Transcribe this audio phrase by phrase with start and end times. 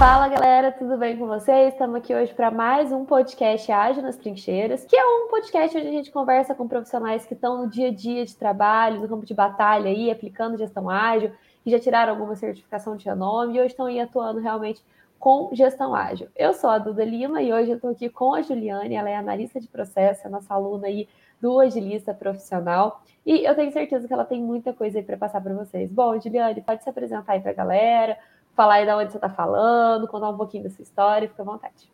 [0.00, 1.74] Fala galera, tudo bem com vocês?
[1.74, 5.88] Estamos aqui hoje para mais um podcast Ágil nas Trincheiras, que é um podcast onde
[5.88, 9.26] a gente conversa com profissionais que estão no dia a dia de trabalho, no campo
[9.26, 11.32] de batalha aí, aplicando gestão ágil,
[11.62, 14.82] que já tiraram alguma certificação de renome e hoje estão aí atuando realmente
[15.18, 16.28] com gestão ágil.
[16.34, 19.16] Eu sou a Duda Lima e hoje eu estou aqui com a Juliane, ela é
[19.16, 21.10] analista de processo, é nossa aluna aí
[21.42, 25.42] do Agilista Profissional, e eu tenho certeza que ela tem muita coisa aí para passar
[25.42, 25.90] para vocês.
[25.90, 28.16] Bom, Juliane, pode se apresentar aí para a galera,
[28.60, 31.46] falar aí de onde você está falando, contar um pouquinho da sua história, fica à
[31.46, 31.90] vontade.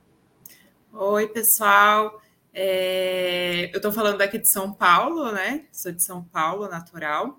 [0.92, 2.20] Oi, pessoal.
[2.52, 3.70] É...
[3.72, 5.66] eu estou falando aqui de São Paulo, né?
[5.70, 7.38] Sou de São Paulo, natural.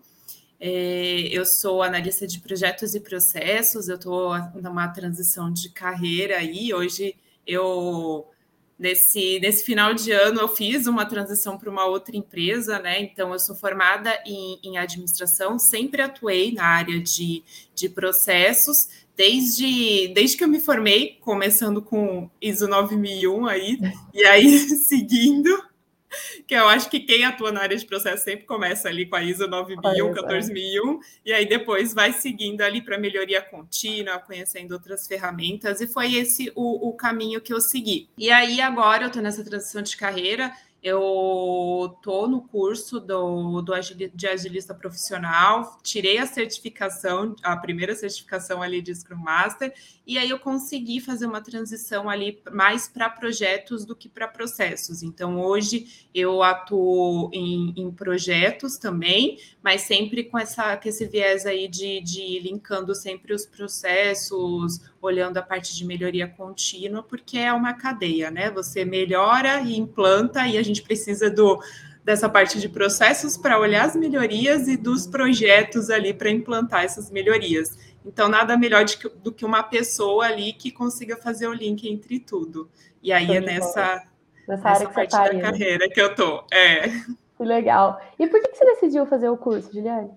[0.58, 6.74] É, eu sou analista de projetos e processos, eu estou numa transição de carreira aí.
[6.74, 7.14] Hoje
[7.46, 8.30] eu
[8.78, 13.02] nesse, nesse final de ano eu fiz uma transição para uma outra empresa, né?
[13.02, 20.10] Então eu sou formada em, em administração, sempre atuei na área de, de processos, desde,
[20.10, 23.80] desde que eu me formei, começando com ISO 9001 aí,
[24.14, 25.50] e aí seguindo
[26.48, 29.24] que eu acho que quem atua na área de processo sempre começa ali com a
[29.24, 35.82] ISO 9001, 14001, e aí depois vai seguindo ali para melhoria contínua, conhecendo outras ferramentas,
[35.82, 38.10] e foi esse o, o caminho que eu segui.
[38.18, 43.74] E aí agora eu estou nessa transição de carreira, eu estou no curso do, do
[44.14, 49.74] de agilista profissional, tirei a certificação, a primeira certificação ali de Scrum Master,
[50.08, 55.04] e aí eu consegui fazer uma transição ali mais para projetos do que para processos.
[55.04, 61.46] Então, hoje eu atuo em, em, projetos também, mas sempre com, essa, com esse viés
[61.46, 67.52] aí de, de linkando sempre os processos, olhando a parte de melhoria contínua, porque é
[67.52, 68.50] uma cadeia, né?
[68.52, 71.60] Você melhora e implanta, e a gente precisa do
[72.08, 77.12] dessa parte de processos para olhar as melhorias e dos projetos ali para implantar essas
[77.12, 77.78] melhorias.
[78.08, 82.20] Então, nada melhor que, do que uma pessoa ali que consiga fazer o link entre
[82.20, 82.70] tudo.
[83.04, 84.08] E aí é nessa,
[84.48, 85.42] nessa, nessa parte tá da né?
[85.42, 86.46] carreira que eu tô.
[86.52, 86.88] É.
[87.36, 88.02] Que legal.
[88.18, 90.10] E por que você decidiu fazer o curso, Juliane?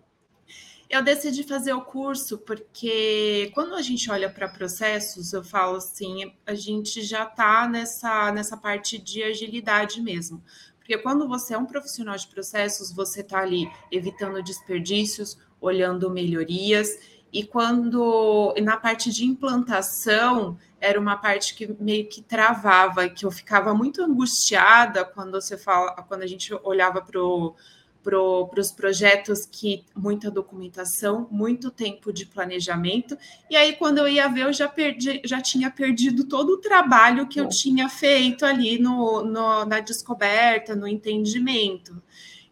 [0.88, 6.32] Eu decidi fazer o curso porque quando a gente olha para processos, eu falo assim,
[6.46, 10.42] a gente já está nessa, nessa parte de agilidade mesmo.
[10.78, 16.88] Porque quando você é um profissional de processos, você está ali evitando desperdícios, olhando melhorias,
[17.32, 23.30] e quando na parte de implantação era uma parte que meio que travava, que eu
[23.30, 27.54] ficava muito angustiada quando você fala, quando a gente olhava para o
[28.02, 33.16] para os projetos que muita documentação, muito tempo de planejamento,
[33.50, 37.26] e aí quando eu ia ver, eu já perdi, já tinha perdido todo o trabalho
[37.26, 42.02] que eu tinha feito ali no, no na descoberta, no entendimento.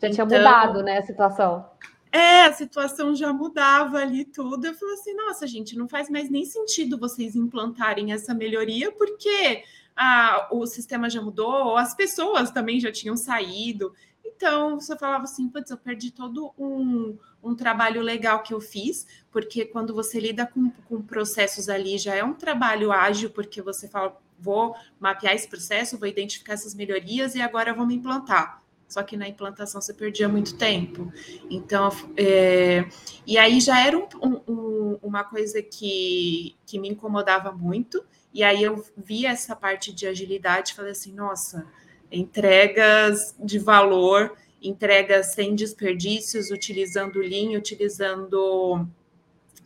[0.00, 1.64] Já tinha então, mudado, né, a situação.
[2.10, 4.66] É, a situação já mudava ali tudo.
[4.66, 9.62] Eu falei assim, nossa, gente, não faz mais nem sentido vocês implantarem essa melhoria, porque
[9.96, 13.92] ah, o sistema já mudou, as pessoas também já tinham saído.
[14.24, 19.06] Então, você falava assim, putz, eu perdi todo um, um trabalho legal que eu fiz,
[19.30, 23.88] porque quando você lida com, com processos ali, já é um trabalho ágil, porque você
[23.88, 28.62] fala, vou mapear esse processo, vou identificar essas melhorias e agora vamos implantar.
[28.88, 31.12] Só que na implantação você perdia muito tempo.
[31.50, 32.88] Então, é,
[33.26, 34.08] e aí já era um,
[34.48, 38.02] um, uma coisa que, que me incomodava muito.
[38.32, 41.66] E aí eu vi essa parte de agilidade e falei assim, nossa,
[42.10, 48.88] entregas de valor, entregas sem desperdícios, utilizando linha, utilizando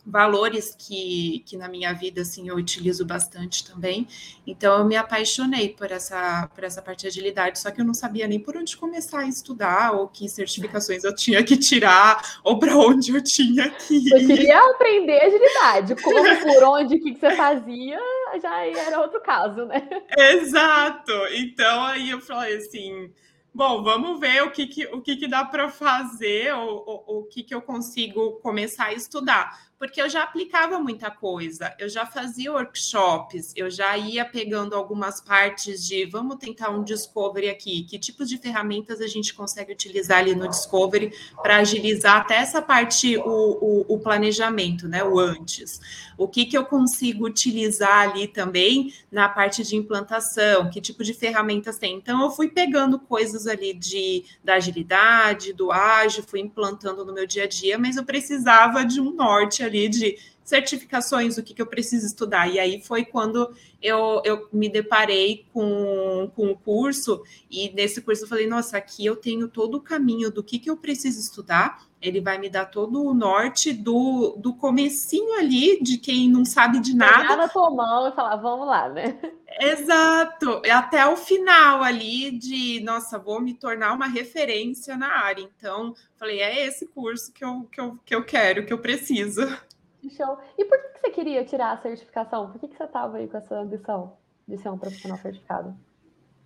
[0.05, 4.07] valores que, que na minha vida assim eu utilizo bastante também.
[4.45, 7.93] Então eu me apaixonei por essa por essa parte de agilidade, só que eu não
[7.93, 12.59] sabia nem por onde começar a estudar ou que certificações eu tinha que tirar ou
[12.59, 14.11] para onde eu tinha que ir.
[14.11, 17.99] Eu queria aprender agilidade, como por onde o que, que você fazia,
[18.41, 19.87] já era outro caso, né?
[20.17, 21.11] Exato.
[21.33, 23.09] Então aí eu falei assim,
[23.55, 27.23] Bom, vamos ver o que, que o que, que dá para fazer, ou, ou, o
[27.25, 32.05] que, que eu consigo começar a estudar porque eu já aplicava muita coisa, eu já
[32.05, 37.99] fazia workshops, eu já ia pegando algumas partes de vamos tentar um discovery aqui, que
[37.99, 43.17] tipos de ferramentas a gente consegue utilizar ali no discovery para agilizar até essa parte,
[43.17, 45.03] o, o, o, planejamento, né?
[45.03, 45.81] O antes.
[46.17, 51.13] O que, que eu consigo utilizar ali também na parte de implantação, que tipo de
[51.13, 51.95] ferramentas tem.
[51.95, 57.27] Então, eu fui pegando coisas ali de, da agilidade, do ágil, fui implantando no meu
[57.27, 61.53] dia a dia, mas eu precisava de um norte ali ali de certificações, o que,
[61.53, 62.47] que eu preciso estudar.
[62.53, 68.23] E aí foi quando eu, eu me deparei com, com o curso, e nesse curso
[68.23, 71.87] eu falei, nossa, aqui eu tenho todo o caminho do que, que eu preciso estudar.
[72.03, 76.81] Ele vai me dar todo o norte do, do comecinho ali, de quem não sabe
[76.81, 77.21] de nada.
[77.21, 79.17] Pegar na tua mão e falar, vamos lá, né?
[79.57, 85.41] Exato, até o final ali de, nossa, vou me tornar uma referência na área.
[85.41, 89.41] Então, falei, é esse curso que eu, que eu, que eu quero, que eu preciso.
[90.09, 90.37] Show.
[90.57, 92.51] E por que você queria tirar a certificação?
[92.51, 95.73] Por que você estava aí com essa ambição de ser um profissional certificado?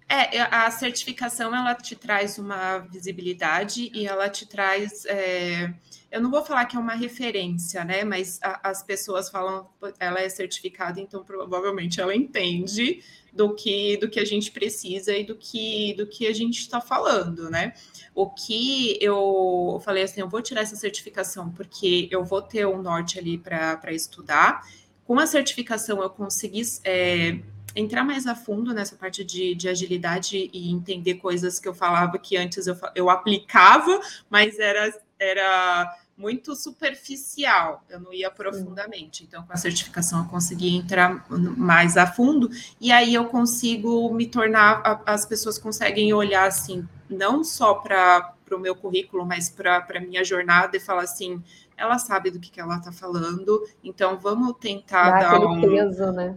[0.10, 5.06] É, a certificação ela te traz uma visibilidade e ela te traz.
[5.06, 5.74] É,
[6.10, 8.06] eu não vou falar que é uma referência, né?
[8.06, 9.70] Mas a, as pessoas falam,
[10.00, 15.26] ela é certificada, então provavelmente ela entende do que do que a gente precisa e
[15.26, 17.74] do que do que a gente está falando, né?
[18.16, 22.82] O que eu falei assim, eu vou tirar essa certificação porque eu vou ter um
[22.82, 24.66] norte ali para estudar.
[25.04, 27.40] Com a certificação eu consegui é,
[27.78, 32.18] entrar mais a fundo nessa parte de, de, agilidade e entender coisas que eu falava
[32.18, 39.24] que antes eu, eu aplicava, mas era, era muito superficial, eu não ia profundamente.
[39.24, 42.50] Então, com a certificação, eu consegui entrar mais a fundo,
[42.82, 48.58] e aí eu consigo me tornar, as pessoas conseguem olhar assim, não só para o
[48.58, 51.42] meu currículo, mas para a minha jornada e falar assim.
[51.80, 56.12] Ela sabe do que, que ela está falando, então vamos tentar Dá dar um peso,
[56.12, 56.36] né?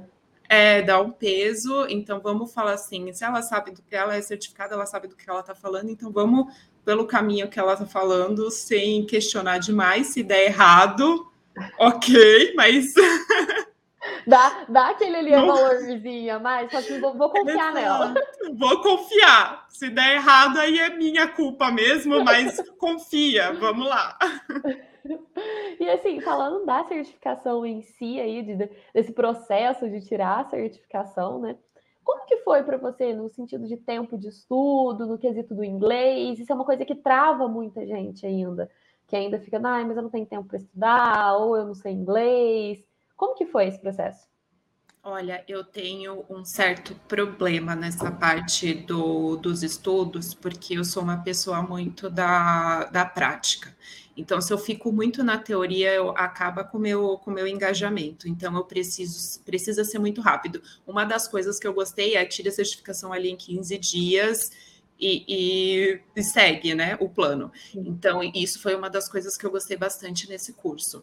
[0.50, 1.86] É, dar um peso.
[1.88, 5.14] Então, vamos falar assim: se ela sabe do que ela é certificada, ela sabe do
[5.14, 6.52] que ela está falando, então vamos
[6.84, 10.08] pelo caminho que ela está falando, sem questionar demais.
[10.08, 11.30] Se der errado,
[11.78, 12.86] ok, mas.
[14.26, 15.46] Dá, dá aquele ali Não.
[15.46, 18.14] valorzinho a mais, só que vou, vou confiar nela.
[18.54, 19.66] Vou confiar.
[19.68, 24.18] Se der errado, aí é minha culpa mesmo, mas confia, vamos lá.
[25.78, 31.40] E assim, falando da certificação em si, aí, de, desse processo de tirar a certificação,
[31.40, 31.56] né?
[32.04, 36.38] Como que foi para você no sentido de tempo de estudo, no quesito do inglês?
[36.38, 38.70] Isso é uma coisa que trava muita gente ainda,
[39.06, 41.92] que ainda fica, ah, mas eu não tenho tempo para estudar, ou eu não sei
[41.92, 42.84] inglês.
[43.16, 44.28] Como que foi esse processo?
[45.02, 51.22] Olha, eu tenho um certo problema nessa parte do, dos estudos, porque eu sou uma
[51.22, 53.74] pessoa muito da, da prática.
[54.20, 58.28] Então, se eu fico muito na teoria, eu acaba com meu, o com meu engajamento.
[58.28, 60.62] Então, eu preciso precisa ser muito rápido.
[60.86, 64.52] Uma das coisas que eu gostei é tirar a certificação ali em 15 dias
[64.98, 67.50] e, e, e segue né, o plano.
[67.74, 71.02] Então, isso foi uma das coisas que eu gostei bastante nesse curso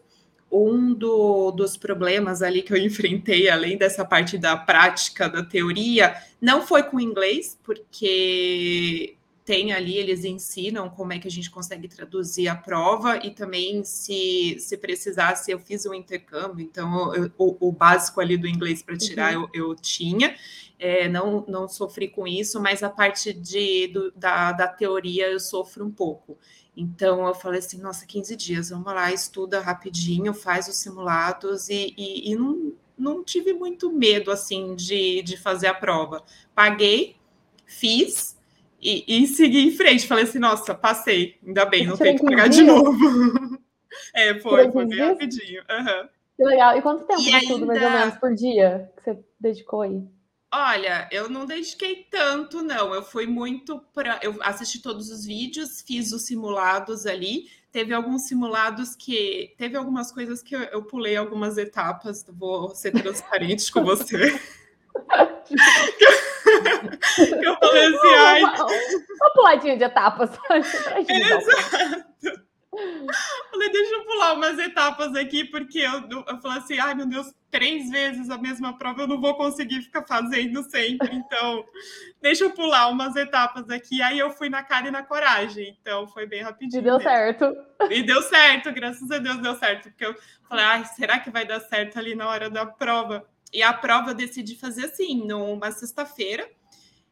[0.49, 6.15] um do, dos problemas ali que eu enfrentei, além dessa parte da prática, da teoria,
[6.39, 9.16] não foi com inglês, porque
[9.47, 13.81] tem ali, eles ensinam como é que a gente consegue traduzir a prova e também
[13.81, 18.83] se, se precisasse, eu fiz um intercâmbio, então eu, o, o, básico ali do inglês
[18.83, 19.47] para tirar uhum.
[19.53, 20.35] eu, eu, tinha,
[20.77, 25.39] é, não, não sofri com isso, mas a parte de, do, da, da teoria eu
[25.39, 26.37] sofro um pouco.
[26.75, 31.93] Então eu falei assim, nossa, 15 dias, vamos lá, estuda rapidinho, faz os simulados e,
[31.97, 36.21] e, e não, não tive muito medo assim de, de fazer a prova.
[36.53, 37.15] Paguei,
[37.65, 38.36] fiz,
[38.81, 40.07] e, e segui em frente.
[40.07, 42.97] Falei assim, nossa, passei, ainda bem, não tenho que pagar de novo.
[44.13, 45.61] é, foi, foi bem rapidinho.
[45.69, 46.09] Uhum.
[46.35, 46.77] Que legal.
[46.77, 50.03] E quanto tempo de estudo, mais ou menos, por dia que você dedicou aí?
[50.53, 52.93] Olha, eu não dediquei tanto, não.
[52.93, 54.19] Eu fui muito para.
[54.21, 57.49] Eu assisti todos os vídeos, fiz os simulados ali.
[57.71, 59.53] Teve alguns simulados que.
[59.57, 62.25] Teve algumas coisas que eu, eu pulei algumas etapas.
[62.29, 64.39] Vou ser transparente com você.
[67.43, 68.41] eu falei assim, ai.
[68.41, 70.31] Uma puladinha de etapas.
[71.07, 72.47] Exato.
[73.49, 77.33] Falei, deixa eu pular umas etapas aqui, porque eu, eu falei assim, ai meu Deus,
[77.49, 81.65] três vezes a mesma prova, eu não vou conseguir ficar fazendo sempre, então
[82.21, 84.01] deixa eu pular umas etapas aqui.
[84.01, 86.79] Aí eu fui na cara e na coragem, então foi bem rapidinho.
[86.79, 87.09] E deu mesmo.
[87.09, 87.55] certo.
[87.89, 90.15] E deu certo, graças a Deus deu certo, porque eu
[90.47, 93.25] falei, ai, será que vai dar certo ali na hora da prova?
[93.53, 96.49] E a prova eu decidi fazer assim, numa sexta-feira.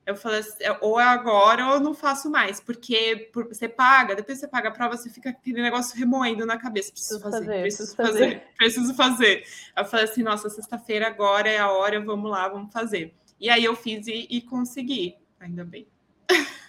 [0.06, 4.16] Eu falei assim, é, ou é agora ou eu não faço mais, porque você paga,
[4.16, 6.92] depois você paga a prova, você fica aquele negócio remoendo na cabeça.
[6.92, 9.44] Preciso, fazer, fazer, preciso fazer, fazer, preciso fazer.
[9.76, 13.16] Eu falei assim, nossa, sexta-feira agora é a hora, vamos lá, vamos fazer.
[13.40, 15.88] E aí eu fiz e, e consegui, ainda bem.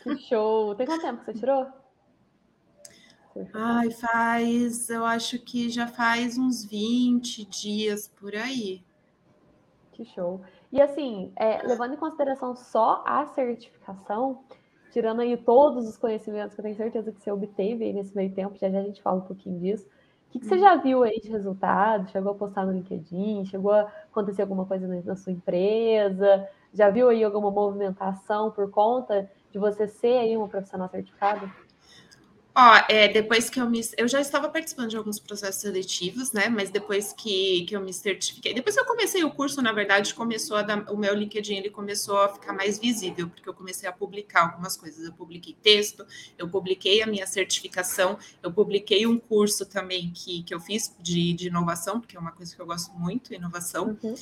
[0.03, 0.75] Que show!
[0.75, 1.67] Tem quanto tempo que você tirou?
[3.53, 8.83] Ai, faz, eu acho que já faz uns 20 dias por aí.
[9.97, 10.43] Que show.
[10.71, 14.45] E assim, é, levando em consideração só a certificação,
[14.93, 18.31] tirando aí todos os conhecimentos que eu tenho certeza que você obteve aí nesse meio
[18.35, 19.87] tempo, já já a gente fala um pouquinho disso.
[19.87, 22.11] O que, que você já viu aí de resultado?
[22.11, 23.47] Chegou a postar no LinkedIn?
[23.47, 26.47] Chegou a acontecer alguma coisa na, sua empresa?
[26.75, 31.51] Já viu aí alguma movimentação por conta de você ser aí uma profissional certificada?
[32.59, 33.83] Ó, é, depois que eu me.
[33.99, 36.49] Eu já estava participando de alguns processos seletivos, né?
[36.49, 38.55] Mas depois que, que eu me certifiquei.
[38.55, 42.17] Depois que eu comecei o curso, na verdade, começou dar, o meu LinkedIn ele começou
[42.17, 45.05] a ficar mais visível, porque eu comecei a publicar algumas coisas.
[45.05, 46.07] Eu publiquei texto,
[46.39, 51.35] eu publiquei a minha certificação, eu publiquei um curso também que, que eu fiz de,
[51.35, 53.99] de inovação, porque é uma coisa que eu gosto muito, inovação.
[54.03, 54.15] Uhum.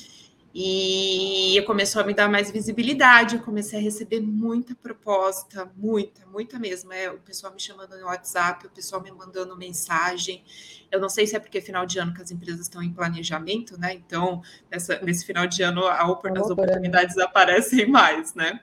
[0.57, 6.57] E começou a me dar mais visibilidade, eu comecei a receber muita proposta, muita, muita
[6.57, 6.93] mesmo.
[6.93, 10.45] É, o pessoal me chamando no WhatsApp, o pessoal me mandando mensagem.
[10.89, 13.77] Eu não sei se é porque final de ano que as empresas estão em planejamento,
[13.77, 13.91] né?
[13.95, 18.61] Então, nessa, nesse final de ano, a, as oportunidades aparecem mais, né?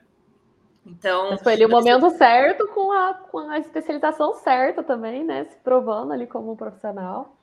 [0.83, 1.29] Então.
[1.29, 5.45] Mas foi ali o momento certo com a, com a especialização certa também, né?
[5.45, 7.37] Se provando ali como um profissional.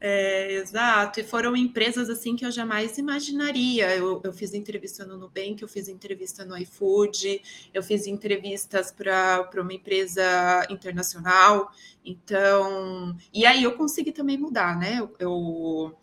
[0.00, 3.96] É, exato, e foram empresas assim que eu jamais imaginaria.
[3.96, 7.42] Eu, eu fiz entrevista no Nubank, eu fiz entrevista no iFood,
[7.74, 10.22] eu fiz entrevistas para uma empresa
[10.70, 11.72] internacional.
[12.04, 15.00] Então, e aí eu consegui também mudar, né?
[15.00, 15.98] Eu, eu,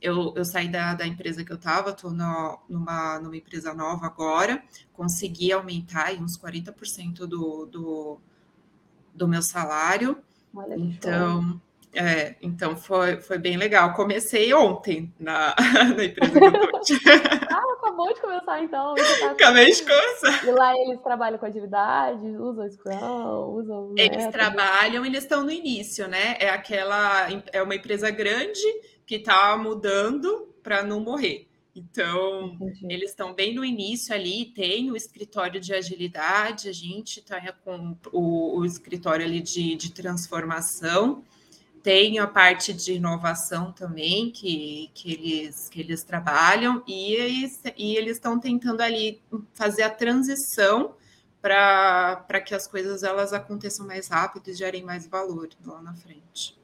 [0.00, 4.62] eu, eu saí da, da empresa que eu estava, estou numa, numa empresa nova agora,
[4.92, 8.18] consegui aumentar uns 40% do, do,
[9.12, 10.16] do meu salário.
[10.54, 11.60] Olha então.
[11.92, 13.94] É, então foi, foi bem legal.
[13.94, 15.54] Comecei ontem na,
[15.96, 16.78] na empresa que eu tô.
[17.50, 18.94] ah, acabou de começar então.
[18.94, 20.46] Tá Acabei de começar.
[20.46, 23.94] E lá eles trabalham com atividades, usam Scrum, usam.
[23.96, 26.36] Eles trabalham, eles estão no início, né?
[26.38, 27.28] É aquela.
[27.52, 28.62] É uma empresa grande
[29.04, 31.48] que está mudando para não morrer.
[31.74, 32.86] Então, Entendi.
[32.88, 37.96] eles estão bem no início ali, tem o escritório de agilidade, a gente está com
[38.12, 41.22] o, o escritório ali de, de transformação
[41.82, 47.16] tem a parte de inovação também que, que, eles, que eles trabalham e,
[47.76, 49.22] e eles estão tentando ali
[49.54, 50.94] fazer a transição
[51.40, 56.58] para que as coisas elas aconteçam mais rápido e gerem mais valor lá na frente.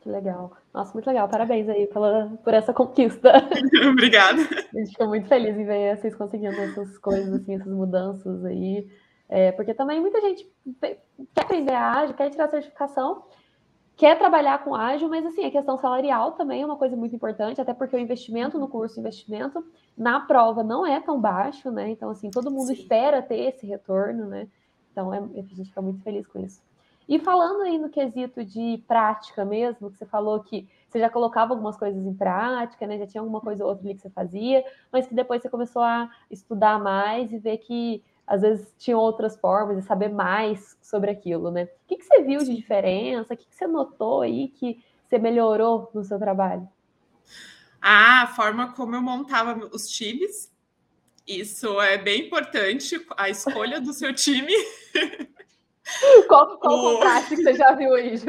[0.00, 0.52] Que legal.
[0.72, 1.28] Nossa, muito legal.
[1.28, 3.32] Parabéns aí pela, por essa conquista.
[3.90, 4.40] Obrigada.
[4.42, 8.86] A gente ficou muito feliz em ver vocês conseguindo essas coisas, assim, essas mudanças aí.
[9.28, 11.02] É, porque também muita gente quer
[11.36, 13.24] aprender a ágil, quer tirar a certificação,
[13.98, 17.60] quer trabalhar com ágil, mas assim, a questão salarial também é uma coisa muito importante,
[17.60, 19.62] até porque o investimento no curso, o investimento
[19.96, 21.90] na prova não é tão baixo, né?
[21.90, 22.74] Então, assim, todo mundo Sim.
[22.74, 24.46] espera ter esse retorno, né?
[24.92, 26.62] Então, é, a gente fica muito feliz com isso.
[27.08, 31.52] E falando aí no quesito de prática mesmo, que você falou que você já colocava
[31.52, 32.98] algumas coisas em prática, né?
[32.98, 35.82] Já tinha alguma coisa ou outra ali que você fazia, mas que depois você começou
[35.82, 41.10] a estudar mais e ver que às vezes tinham outras formas de saber mais sobre
[41.10, 41.64] aquilo, né?
[41.64, 43.32] O que, que você viu de diferença?
[43.32, 46.68] O que, que você notou aí que você melhorou no seu trabalho?
[47.80, 50.52] Ah, a forma como eu montava os times.
[51.26, 54.52] Isso é bem importante, a escolha do seu time.
[56.28, 58.26] Qual, qual o contraste que você já viu aí, Ju?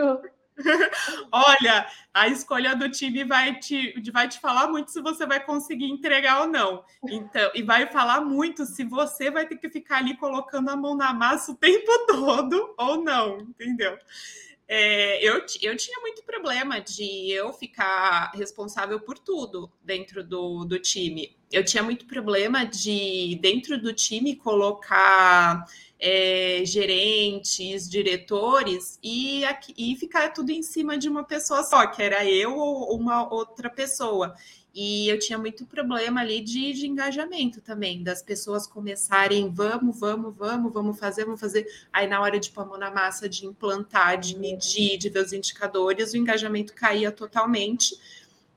[1.31, 5.85] Olha, a escolha do time vai te, vai te falar muito se você vai conseguir
[5.85, 6.83] entregar ou não.
[7.07, 10.95] Então, e vai falar muito se você vai ter que ficar ali colocando a mão
[10.95, 13.97] na massa o tempo todo ou não, entendeu?
[14.67, 20.77] É, eu, eu tinha muito problema de eu ficar responsável por tudo dentro do, do
[20.77, 21.38] time.
[21.51, 25.65] Eu tinha muito problema de, dentro do time, colocar
[25.99, 29.43] é, gerentes, diretores e,
[29.77, 33.69] e ficar tudo em cima de uma pessoa só, que era eu ou uma outra
[33.69, 34.35] pessoa.
[34.73, 40.35] E eu tinha muito problema ali de, de, engajamento também, das pessoas começarem, vamos, vamos,
[40.35, 41.65] vamos, vamos fazer, vamos fazer.
[41.91, 45.25] Aí na hora de pôr a mão na massa, de implantar, de medir, de ver
[45.25, 47.95] os indicadores, o engajamento caía totalmente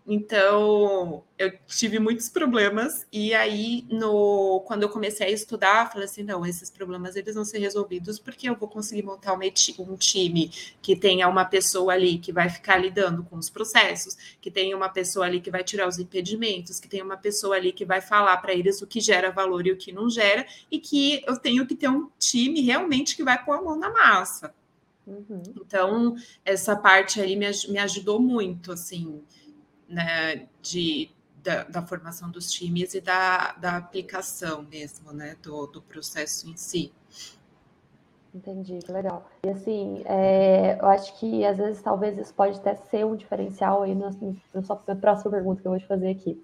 [0.04, 6.24] então, eu tive muitos problemas e aí no quando eu comecei a estudar, falei assim,
[6.24, 10.50] não, esses problemas eles vão ser resolvidos porque eu vou conseguir montar um time
[10.82, 14.88] que tenha uma pessoa ali que vai ficar lidando com os processos, que tenha uma
[14.88, 18.36] pessoa ali que vai tirar os impedimentos, que tenha uma pessoa ali que vai falar
[18.38, 21.64] para eles o que gera valor e o que não gera e que eu tenho
[21.64, 24.52] que ter um time realmente que vai pôr a mão na massa.
[25.06, 25.42] Uhum.
[25.60, 29.22] Então, essa parte ali me, me ajudou muito, assim,
[29.88, 31.10] né, de,
[31.42, 36.56] da, da, formação dos times e da, da aplicação mesmo, né, do, do processo em
[36.56, 36.92] si.
[38.34, 39.28] Entendi, que legal.
[39.44, 43.82] E assim, é, eu acho que às vezes talvez isso pode até ser um diferencial
[43.82, 44.10] aí na,
[44.54, 46.42] na próxima pergunta que eu vou te fazer aqui.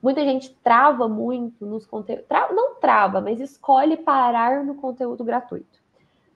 [0.00, 5.82] Muita gente trava muito nos conteúdos, tra não trava, mas escolhe parar no conteúdo gratuito.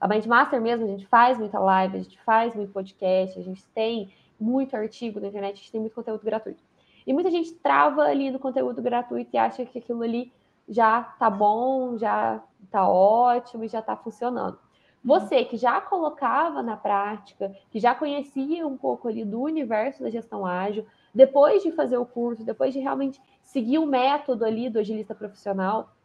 [0.01, 3.63] A Mindmaster mesmo, a gente faz muita live, a gente faz muito podcast, a gente
[3.67, 6.63] tem muito artigo na internet, a gente tem muito conteúdo gratuito.
[7.05, 10.31] E muita gente trava ali no conteúdo gratuito e acha que aquilo ali
[10.67, 14.59] já tá bom, já tá ótimo e já tá funcionando.
[15.03, 20.09] Você que já colocava na prática, que já conhecia um pouco ali do universo da
[20.09, 24.77] gestão ágil, depois de fazer o curso, depois de realmente seguir o método ali do
[24.77, 25.95] agilista profissional,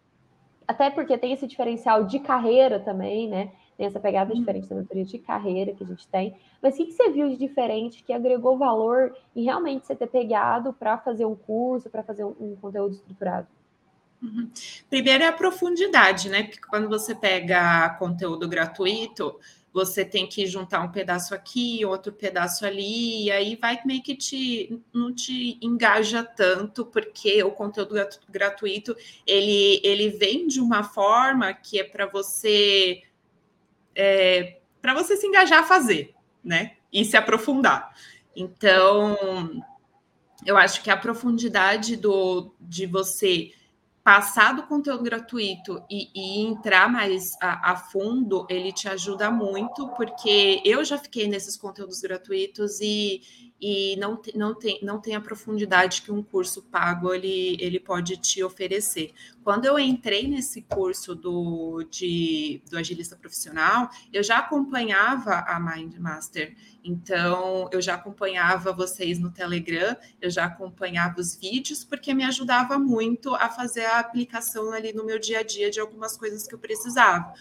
[0.67, 3.53] até porque tem esse diferencial de carreira também, né?
[3.77, 4.39] Tem essa pegada uhum.
[4.39, 6.37] diferente da mentoria de carreira que a gente tem.
[6.63, 10.73] Mas o que, você viu de diferente que agregou valor em realmente você ter pegado
[10.73, 13.49] para fazer um curso, para fazer um, um, conteúdo estruturado?
[14.23, 14.49] Uhum.
[14.89, 16.45] Primeiro é a profundidade, né?
[16.45, 19.39] Porque quando você pega conteúdo gratuito,
[19.75, 24.15] você tem que juntar um pedaço aqui, outro pedaço ali, e aí vai meio que
[24.15, 27.97] te não te engaja tanto, porque o conteúdo
[28.31, 33.03] gratuito ele, ele vem de uma forma que é para você
[33.95, 36.73] é, para você se engajar a fazer, né?
[36.93, 37.95] E se aprofundar.
[38.37, 39.63] Então,
[40.45, 43.53] eu acho que a profundidade do de você
[44.05, 49.89] passar do conteúdo gratuito e, e entrar mais a, a, fundo, ele te ajuda muito,
[49.97, 53.23] porque eu já fiquei nesses conteúdos gratuitos e,
[53.67, 58.19] e não, não, tem, não tem a profundidade que um curso pago ele, ele pode
[58.19, 59.15] te oferecer.
[59.43, 65.97] Quando eu entrei nesse curso do, de, do agilista profissional, eu já acompanhava a Mind
[65.97, 66.55] Master.
[66.85, 72.79] Então, eu já acompanhava vocês no Telegram, eu já acompanhava os vídeos, porque me ajudava
[72.79, 76.55] muito a fazer a aplicação ali no meu dia a dia de algumas coisas que
[76.55, 77.33] eu precisava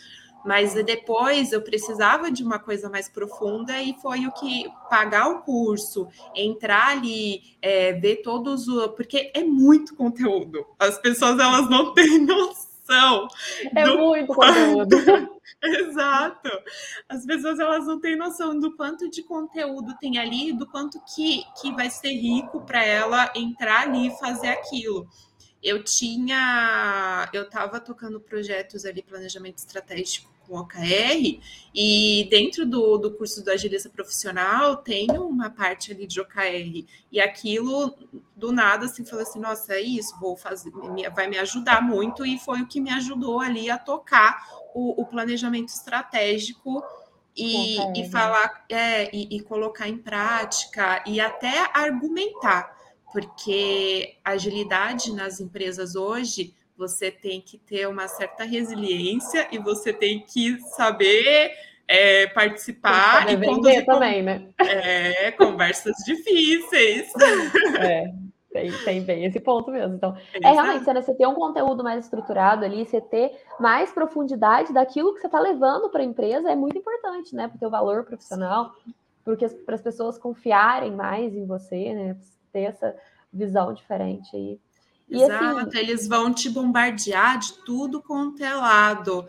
[0.46, 5.42] mas depois eu precisava de uma coisa mais profunda e foi o que pagar o
[5.42, 8.90] curso, entrar ali, é, ver todos o.
[8.90, 10.66] Porque é muito conteúdo.
[10.78, 13.28] As pessoas elas não têm noção.
[13.76, 14.98] É muito conteúdo.
[15.64, 16.50] Exato.
[17.08, 21.44] As pessoas elas não têm noção do quanto de conteúdo tem ali, do quanto que,
[21.62, 25.08] que vai ser rico para ela entrar ali e fazer aquilo
[25.64, 31.40] eu tinha, eu estava tocando projetos ali, planejamento estratégico com OKR,
[31.74, 37.20] e dentro do, do curso do agilista profissional tem uma parte ali de OKR, e
[37.20, 37.96] aquilo
[38.36, 40.72] do nada assim, falei assim, nossa, é isso, vou fazer,
[41.16, 45.06] vai me ajudar muito, e foi o que me ajudou ali a tocar o, o
[45.06, 46.84] planejamento estratégico
[47.36, 52.78] e, e falar é, e, e colocar em prática e até argumentar,
[53.12, 60.26] porque agilidade nas empresas hoje você tem que ter uma certa resiliência e você tem
[60.26, 61.52] que saber
[61.88, 64.50] é, participar e conduzir também, né?
[64.60, 67.12] É, conversas difíceis.
[67.80, 68.14] É,
[68.54, 69.96] tem, tem bem esse ponto mesmo.
[69.96, 73.92] Então, é, é realmente né, você ter um conteúdo mais estruturado ali, você ter mais
[73.92, 77.48] profundidade daquilo que você está levando para a empresa é muito importante, né?
[77.48, 78.72] Para o teu valor profissional,
[79.26, 82.18] porque para as pessoas confiarem mais em você, né?
[82.52, 82.96] Ter essa
[83.32, 84.60] visão diferente aí.
[85.14, 85.78] E Exato, assim...
[85.78, 89.28] eles vão te bombardear de tudo quanto é lado,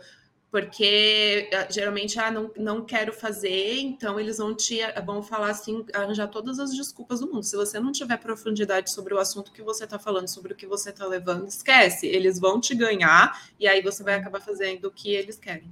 [0.49, 5.85] porque ah, geralmente ah, não, não quero fazer, então eles vão te vão falar assim,
[5.93, 7.43] arranjar todas as desculpas do mundo.
[7.43, 10.65] Se você não tiver profundidade sobre o assunto que você está falando, sobre o que
[10.65, 14.91] você está levando, esquece, eles vão te ganhar e aí você vai acabar fazendo o
[14.91, 15.71] que eles querem.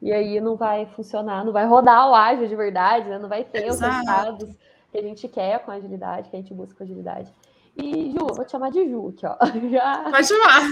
[0.00, 3.18] E aí não vai funcionar, não vai rodar o ágil de verdade, né?
[3.18, 3.74] não vai ter Exato.
[3.74, 4.56] os resultados
[4.90, 7.30] que a gente quer com agilidade, que a gente busca com agilidade.
[7.76, 9.36] E, Ju, vou te chamar de Ju aqui, ó.
[9.70, 10.10] Já...
[10.10, 10.62] Pode chamar.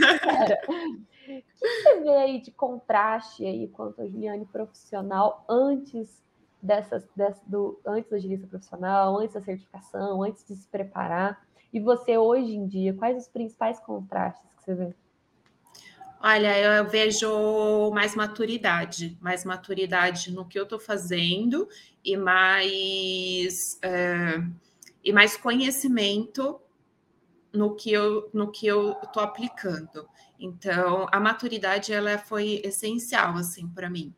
[1.27, 6.23] O que você vê aí de contraste aí quanto a Juliane profissional antes
[6.63, 11.47] dessas, dessa, do, antes da agilista profissional, antes da certificação, antes de se preparar?
[11.73, 14.95] E você hoje em dia, quais os principais contrastes que você vê?
[16.21, 21.69] Olha, eu vejo mais maturidade, mais maturidade no que eu estou fazendo
[22.03, 24.43] e mais, é,
[25.05, 26.59] e mais conhecimento
[27.55, 30.09] no que eu no que eu estou aplicando.
[30.39, 34.13] Então, a maturidade ela foi essencial assim para mim.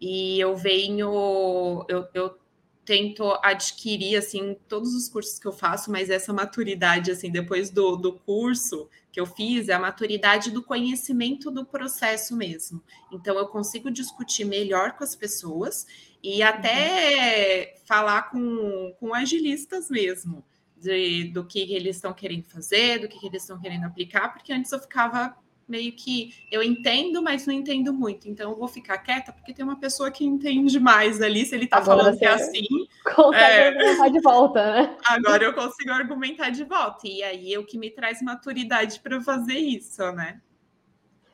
[0.00, 2.38] E eu venho eu, eu
[2.84, 7.96] tento adquirir assim todos os cursos que eu faço, mas essa maturidade assim depois do,
[7.96, 12.82] do curso que eu fiz é a maturidade do conhecimento do processo mesmo.
[13.12, 15.86] Então eu consigo discutir melhor com as pessoas
[16.22, 17.86] e até uhum.
[17.86, 20.44] falar com, com agilistas mesmo
[20.80, 24.72] de, do que eles estão querendo fazer, do que eles estão querendo aplicar, porque antes
[24.72, 25.36] eu ficava
[25.68, 28.28] meio que eu entendo, mas não entendo muito.
[28.28, 31.64] Então eu vou ficar quieta porque tem uma pessoa que entende mais ali, se ele
[31.64, 32.66] está falando que é assim.
[33.14, 33.68] Consegue é...
[33.68, 34.96] argumentar de volta, né?
[35.04, 37.06] Agora eu consigo argumentar de volta.
[37.06, 40.40] E aí é o que me traz maturidade para fazer isso, né?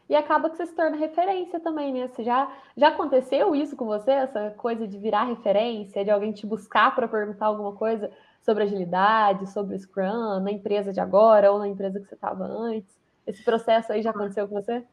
[0.09, 2.09] E acaba que você se torna referência também, né?
[2.09, 6.47] Você já, já aconteceu isso com você, essa coisa de virar referência, de alguém te
[6.47, 8.11] buscar para perguntar alguma coisa?
[8.45, 12.95] Sobre agilidade, sobre Scrum, na empresa de agora ou na empresa que você estava antes?
[13.27, 14.85] Esse processo aí já aconteceu com você?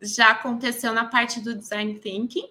[0.00, 2.48] Já aconteceu na parte do design thinking.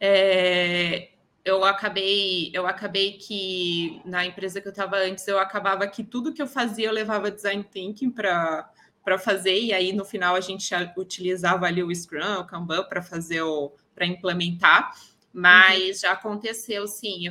[0.00, 1.10] É,
[1.44, 6.32] eu acabei, eu acabei que na empresa que eu estava antes, eu acabava que tudo
[6.32, 8.68] que eu fazia eu levava design thinking para
[9.04, 13.02] para fazer, e aí no final a gente utilizava ali o Scrum, o Kanban para
[13.02, 14.92] fazer o para implementar,
[15.32, 16.00] mas uhum.
[16.02, 17.28] já aconteceu sim,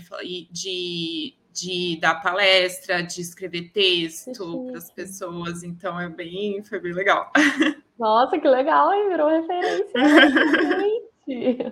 [0.51, 6.93] de, de dar palestra, de escrever texto para as pessoas, então é bem, foi bem
[6.93, 7.31] legal.
[7.99, 9.09] Nossa, que legal, hein?
[9.09, 9.91] Virou referência.
[11.27, 11.71] Gente,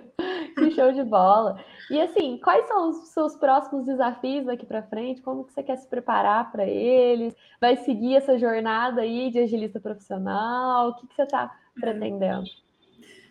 [0.54, 1.62] que show de bola.
[1.90, 5.20] E assim, quais são os seus próximos desafios aqui para frente?
[5.22, 7.34] Como que você quer se preparar para eles?
[7.60, 10.90] Vai seguir essa jornada aí de agilista profissional?
[10.90, 12.48] O que, que você está pretendendo?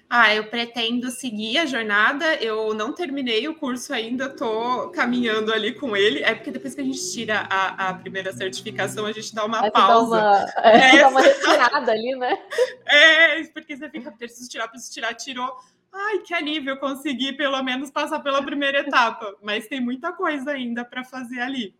[0.09, 2.33] Ah, eu pretendo seguir a jornada.
[2.35, 6.23] Eu não terminei o curso ainda, estou caminhando ali com ele.
[6.23, 9.69] É porque depois que a gente tira a, a primeira certificação, a gente dá uma
[9.69, 10.15] pausa.
[10.19, 12.39] Dá uma, é, é, dá uma respirada ali, né?
[12.91, 15.55] É, porque você fica, preciso tirar, preciso tirar, tirou.
[15.93, 20.51] Ai, que alívio, eu consegui pelo menos passar pela primeira etapa, mas tem muita coisa
[20.51, 21.75] ainda para fazer ali.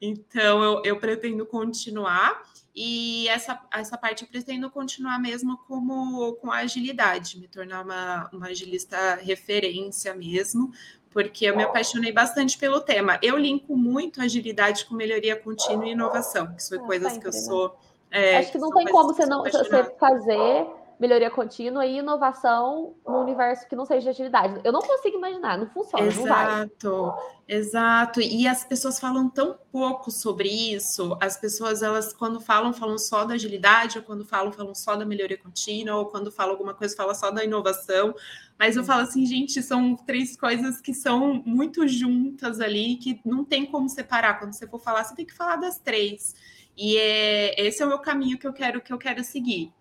[0.00, 2.42] Então, eu, eu, pretendo continuar
[2.74, 8.28] e essa, essa parte eu pretendo continuar mesmo como com a agilidade, me tornar uma,
[8.32, 10.72] uma agilista referência mesmo,
[11.10, 13.18] porque eu me apaixonei bastante pelo tema.
[13.22, 17.26] Eu linko muito agilidade com melhoria contínua e inovação, que são ah, coisas tá que
[17.28, 17.76] eu sou.
[18.10, 20.66] É, Acho que não tem como você não você fazer
[20.98, 24.60] melhoria contínua e inovação no universo que não seja agilidade.
[24.64, 27.34] Eu não consigo imaginar, não funciona, exato, não vai.
[27.46, 31.16] Exato, e as pessoas falam tão pouco sobre isso.
[31.20, 35.04] As pessoas, elas, quando falam, falam só da agilidade, ou quando falam, falam só da
[35.04, 38.14] melhoria contínua, ou quando falam alguma coisa, fala só da inovação.
[38.58, 43.44] Mas eu falo assim, gente, são três coisas que são muito juntas ali, que não
[43.44, 44.38] tem como separar.
[44.38, 46.34] Quando você for falar, você tem que falar das três.
[46.76, 49.72] E é, esse é o meu caminho que eu quero que eu quero seguir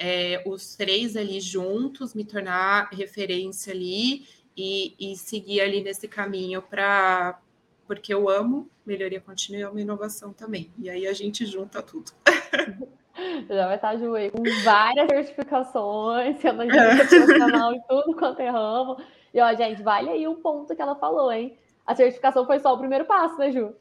[0.00, 6.62] é, os três ali juntos, me tornar referência ali e, e seguir ali nesse caminho
[6.62, 7.38] para
[7.86, 10.70] porque eu amo melhoria contínua e amo inovação também.
[10.78, 12.12] E aí a gente junta tudo.
[13.48, 18.96] Já vai estar Ju com várias certificações, sendo agente profissional em tudo quanto é ramo.
[19.34, 21.58] E ó, gente, vale aí o ponto que ela falou, hein?
[21.84, 23.74] A certificação foi só o primeiro passo, né, Ju?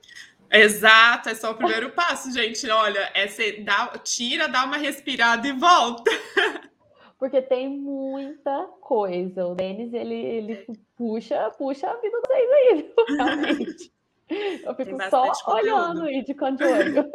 [0.51, 2.69] Exato, é só o primeiro passo, gente.
[2.69, 6.09] Olha, é você dá, tira, dá uma respirada e volta.
[7.19, 9.45] Porque tem muita coisa.
[9.45, 13.91] O Denis, ele, ele puxa, puxa a vida de vocês aí, realmente.
[14.63, 17.11] Eu fico só olhando aí de canto de olho.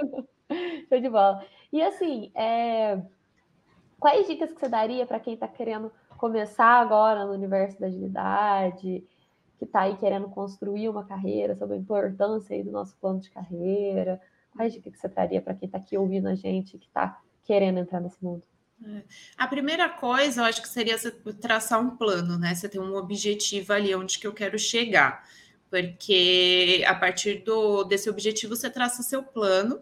[0.88, 1.44] Show de bola.
[1.72, 3.00] E assim, é...
[3.98, 9.04] quais dicas que você daria para quem está querendo começar agora no universo da agilidade?
[9.58, 13.30] Que está aí querendo construir uma carreira, sobre a importância aí do nosso plano de
[13.30, 14.20] carreira?
[14.54, 17.78] Quais dicas que você traria para quem está aqui ouvindo a gente, que está querendo
[17.78, 18.42] entrar nesse mundo?
[18.84, 19.02] É.
[19.36, 20.96] A primeira coisa, eu acho que seria
[21.40, 22.54] traçar um plano, né?
[22.54, 25.26] Você ter um objetivo ali, onde que eu quero chegar.
[25.70, 29.80] Porque a partir do, desse objetivo, você traça seu plano,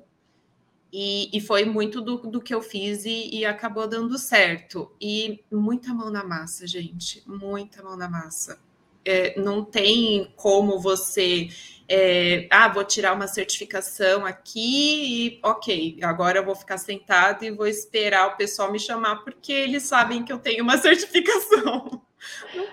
[0.94, 4.94] e, e, foi muito do, do que eu fiz e, e, acabou dando certo.
[5.00, 7.22] E muita mão na massa, gente.
[7.26, 8.61] Muita mão na massa
[9.04, 11.48] é, não tem como você.
[11.88, 17.50] É, ah, vou tirar uma certificação aqui e ok, agora eu vou ficar sentado e
[17.50, 22.00] vou esperar o pessoal me chamar porque eles sabem que eu tenho uma certificação.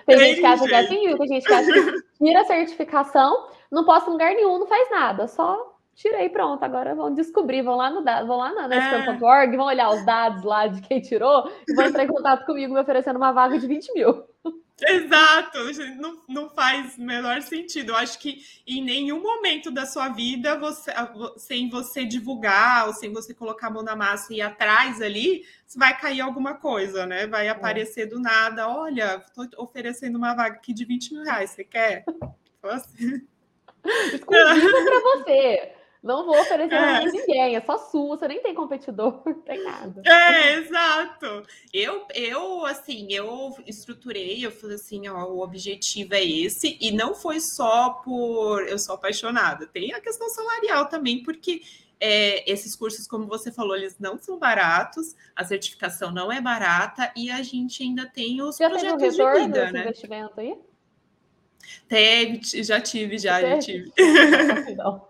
[0.06, 3.48] Tem gente que acha que é assim, tem gente que acha que tira a certificação,
[3.70, 6.62] não posso em lugar nenhum, não faz nada, só tirei pronto.
[6.62, 9.16] Agora vão descobrir, vão lá no vão lá na é.
[9.16, 12.80] vão olhar os dados lá de quem tirou e vão entrar em contato comigo me
[12.80, 14.24] oferecendo uma vaga de 20 mil.
[14.82, 15.58] Exato,
[15.96, 17.90] não, não faz menor sentido.
[17.90, 20.92] Eu acho que em nenhum momento da sua vida, você,
[21.36, 25.44] sem você divulgar ou sem você colocar a mão na massa e ir atrás ali,
[25.76, 27.26] vai cair alguma coisa, né?
[27.26, 27.50] Vai é.
[27.50, 28.68] aparecer do nada.
[28.68, 32.04] Olha, estou oferecendo uma vaga aqui de 20 mil reais, você quer?
[32.62, 33.26] Assim.
[34.12, 35.79] Exclusiva para você.
[36.02, 36.78] Não vou oferecer é.
[36.78, 40.02] a ninguém, é só sua, você nem tem competidor, não tem nada.
[40.06, 41.44] É, exato.
[41.72, 47.14] Eu, eu, assim, eu estruturei, eu falei assim, ó, o objetivo é esse, e não
[47.14, 51.62] foi só por eu sou apaixonada, tem a questão salarial também, porque
[52.00, 57.12] é, esses cursos, como você falou, eles não são baratos, a certificação não é barata,
[57.14, 59.80] e a gente ainda tem os já projetos um de vida, né?
[59.82, 60.56] investimento aí?
[61.86, 63.92] Teve, já tive, já, já tive.
[64.76, 65.08] Não.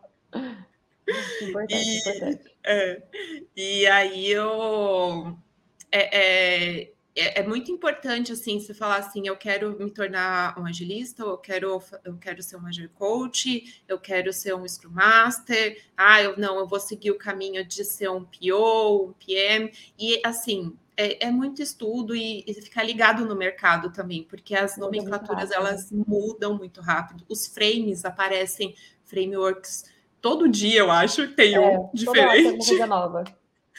[1.42, 2.54] Importante, e, importante.
[2.64, 3.02] É,
[3.56, 5.36] e aí eu.
[5.92, 10.64] É, é, é, é, muito importante assim você falar assim eu quero me tornar um
[10.64, 15.84] agilista eu quero eu quero ser um agile coach eu quero ser um scrum master
[15.96, 20.20] ah eu não eu vou seguir o caminho de ser um PO um PM e
[20.24, 25.50] assim é, é muito estudo e, e, ficar ligado no mercado também, porque as nomenclaturas
[25.50, 27.24] elas mudam muito rápido.
[27.26, 28.74] Os frames aparecem,
[29.06, 29.84] frameworks,
[30.20, 32.68] todo dia eu acho que tem é, um diferente.
[32.68, 33.24] Toda nova.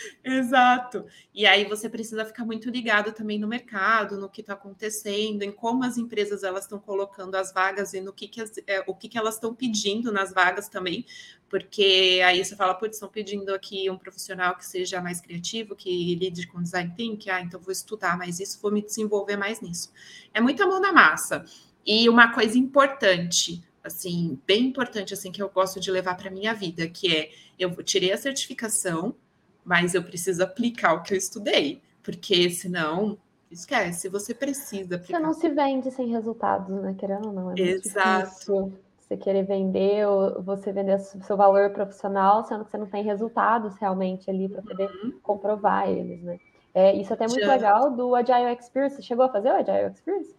[0.24, 1.06] Exato.
[1.34, 5.52] E aí você precisa ficar muito ligado também no mercado, no que está acontecendo, em
[5.52, 8.96] como as empresas elas estão colocando as vagas e no que, que as, é, o
[8.96, 11.06] que, que elas estão pedindo nas vagas também,
[11.50, 16.16] porque aí você fala, putz, estão pedindo aqui um profissional que seja mais criativo, que
[16.16, 19.92] lide com design thinking, ah, então vou estudar mais isso, vou me desenvolver mais nisso.
[20.34, 21.46] É muita mão na massa.
[21.86, 26.54] E uma coisa importante, assim, bem importante, assim, que eu gosto de levar para minha
[26.54, 29.16] vida, que é, eu tirei a certificação,
[29.64, 33.18] mas eu preciso aplicar o que eu estudei, porque senão
[33.50, 35.20] esquece, você precisa aplicar.
[35.20, 36.96] Você não se vende sem resultados, né?
[36.98, 37.52] Querendo ou não.
[37.52, 38.74] É Exato.
[39.00, 43.76] Você querer vender, ou você vender seu valor profissional, sendo que você não tem resultados
[43.76, 45.20] realmente ali para poder uhum.
[45.22, 46.40] comprovar eles, né?
[46.74, 47.54] É, isso até é muito Já.
[47.54, 48.96] legal do Agile Experience.
[48.96, 50.34] Você chegou a fazer o Agile Experience?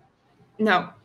[0.59, 1.02] Não.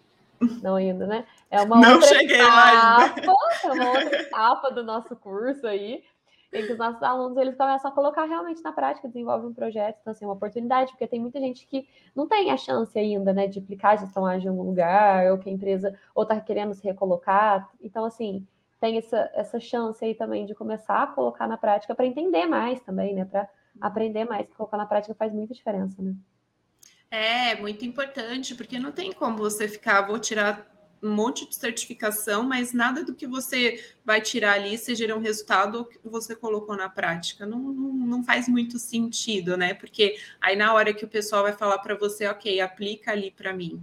[0.61, 1.25] Não ainda, né?
[1.49, 3.21] É uma não outra cheguei etapa,
[3.63, 6.03] é uma outra etapa do nosso curso aí,
[6.53, 9.97] em que os nossos alunos eles começam a colocar realmente na prática, desenvolvem um projeto,
[10.01, 13.33] então assim, é uma oportunidade, porque tem muita gente que não tem a chance ainda,
[13.33, 16.39] né, de aplicar a gestão ágil em algum lugar, ou que a empresa ou está
[16.39, 18.45] querendo se recolocar, então assim,
[18.79, 22.79] tem essa, essa chance aí também de começar a colocar na prática para entender mais
[22.81, 23.49] também, né, para
[23.81, 26.13] aprender mais, que colocar na prática faz muita diferença, né.
[27.09, 30.67] É, muito importante, porque não tem como você ficar, vou tirar
[31.01, 35.85] um monte de certificação, mas nada do que você vai tirar ali seja um resultado
[35.85, 37.45] que você colocou na prática.
[37.45, 39.73] Não, não, não, faz muito sentido, né?
[39.73, 43.53] Porque aí na hora que o pessoal vai falar para você, ok, aplica ali para
[43.53, 43.81] mim.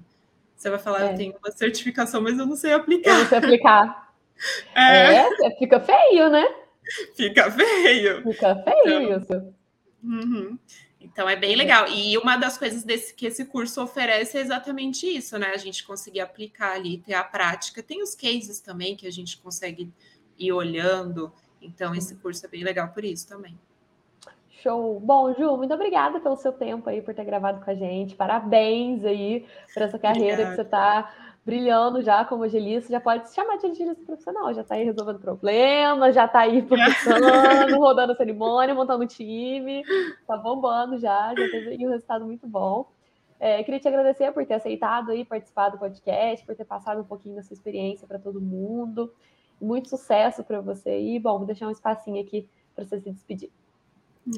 [0.57, 1.13] Você vai falar, é.
[1.13, 3.11] eu tenho uma certificação, mas eu não sei aplicar.
[3.11, 4.05] Eu não sei aplicar.
[4.75, 5.15] É.
[5.15, 6.45] é fica feio, né?
[7.15, 8.21] Fica feio.
[8.25, 9.55] Fica feio então, isso.
[10.03, 10.59] Uhum.
[11.05, 11.87] Então é bem legal.
[11.89, 15.49] E uma das coisas desse, que esse curso oferece é exatamente isso, né?
[15.49, 17.83] A gente conseguir aplicar ali, ter a prática.
[17.83, 19.93] Tem os cases também que a gente consegue
[20.39, 21.33] ir olhando.
[21.61, 23.59] Então, esse curso é bem legal por isso também.
[24.63, 24.99] Show.
[24.99, 28.15] Bom, Ju, muito obrigada pelo seu tempo aí, por ter gravado com a gente.
[28.15, 33.35] Parabéns aí por essa carreira que você está brilhando já como agilista, já pode se
[33.35, 38.75] chamar de agilista profissional, já está aí resolvendo problemas, já está aí profissionando, rodando cerimônia,
[38.75, 39.83] montando time,
[40.27, 42.91] tá bombando já, já teve um resultado muito bom.
[43.39, 47.05] É, queria te agradecer por ter aceitado aí participar do podcast, por ter passado um
[47.05, 49.13] pouquinho da sua experiência para todo mundo.
[49.61, 51.19] Muito sucesso para você aí.
[51.19, 53.51] Bom, vou deixar um espacinho aqui para você se despedir.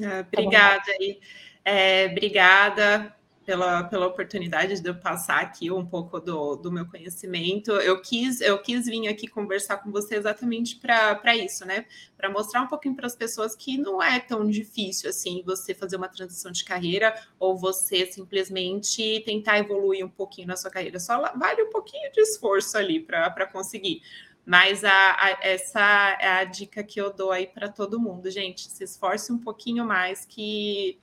[0.03, 1.19] Ah, obrigada aí.
[1.63, 3.15] É, obrigada
[3.47, 7.71] pela, pela oportunidade de eu passar aqui um pouco do, do meu conhecimento.
[7.71, 11.85] Eu quis, eu quis vir aqui conversar com você exatamente para isso, né?
[12.17, 15.95] Para mostrar um pouquinho para as pessoas que não é tão difícil assim você fazer
[15.95, 20.99] uma transição de carreira ou você simplesmente tentar evoluir um pouquinho na sua carreira.
[20.99, 24.01] Só vale um pouquinho de esforço ali para conseguir.
[24.45, 28.69] Mas a, a, essa é a dica que eu dou aí para todo mundo, gente.
[28.69, 30.99] Se esforce um pouquinho mais que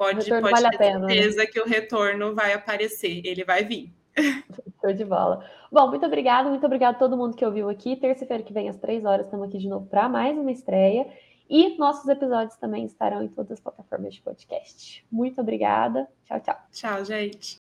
[0.00, 1.08] pode, pode vale ter pena, né?
[1.08, 1.46] certeza né?
[1.46, 3.92] que o retorno vai aparecer, ele vai vir.
[4.80, 5.44] Show de bola.
[5.70, 7.96] Bom, muito obrigada, muito obrigada a todo mundo que ouviu aqui.
[7.96, 11.06] Terça-feira que vem, às três horas, estamos aqui de novo para mais uma estreia.
[11.50, 15.04] E nossos episódios também estarão em todas as plataformas de podcast.
[15.12, 16.08] Muito obrigada.
[16.24, 16.56] Tchau, tchau.
[16.72, 17.59] Tchau, gente.